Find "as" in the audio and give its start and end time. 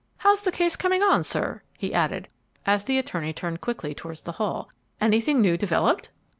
2.65-2.85